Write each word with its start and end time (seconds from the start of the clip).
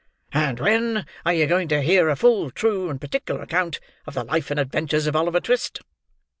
"And 0.33 0.59
when 0.59 1.05
are 1.27 1.33
you 1.35 1.45
going 1.45 1.67
to 1.67 1.79
hear 1.83 2.09
a 2.09 2.15
full, 2.15 2.49
true, 2.49 2.89
and 2.89 2.99
particular 2.99 3.43
account 3.43 3.79
of 4.07 4.15
the 4.15 4.23
life 4.23 4.49
and 4.49 4.59
adventures 4.59 5.05
of 5.05 5.15
Oliver 5.15 5.39
Twist?" 5.39 5.77